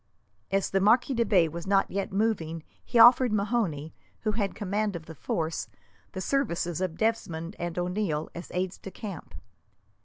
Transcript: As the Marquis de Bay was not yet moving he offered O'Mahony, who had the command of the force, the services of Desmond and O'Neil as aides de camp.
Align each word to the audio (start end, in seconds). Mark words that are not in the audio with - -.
As 0.49 0.71
the 0.71 0.79
Marquis 0.81 1.13
de 1.13 1.23
Bay 1.23 1.47
was 1.47 1.67
not 1.67 1.91
yet 1.91 2.11
moving 2.11 2.63
he 2.83 2.97
offered 2.97 3.31
O'Mahony, 3.31 3.93
who 4.21 4.31
had 4.31 4.49
the 4.53 4.55
command 4.55 4.95
of 4.95 5.05
the 5.05 5.13
force, 5.13 5.69
the 6.13 6.21
services 6.21 6.81
of 6.81 6.97
Desmond 6.97 7.55
and 7.59 7.77
O'Neil 7.77 8.27
as 8.33 8.49
aides 8.51 8.79
de 8.79 8.89
camp. 8.89 9.35